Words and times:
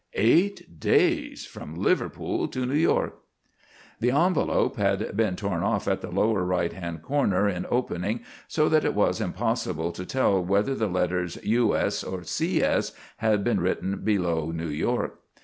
Eight 0.17 0.79
days 0.79 1.45
from 1.45 1.75
Liverpool 1.75 2.47
to 2.47 2.65
New 2.65 2.73
York! 2.73 3.19
The 3.99 4.09
envelop 4.09 4.75
had 4.77 5.15
been 5.15 5.35
torn 5.35 5.61
off 5.61 5.87
at 5.87 6.01
the 6.01 6.09
lower 6.09 6.43
right 6.43 6.73
hand 6.73 7.03
corner 7.03 7.47
in 7.47 7.67
opening, 7.69 8.21
so 8.47 8.67
that 8.67 8.83
it 8.83 8.95
was 8.95 9.21
impossible 9.21 9.91
to 9.91 10.03
tell 10.03 10.43
whether 10.43 10.73
the 10.73 10.89
letters 10.89 11.37
"U.S." 11.43 12.03
or 12.03 12.23
"C.S." 12.23 12.93
had 13.17 13.43
been 13.43 13.59
written 13.61 13.97
below 13.99 14.49
"New 14.49 14.69
York." 14.69 15.19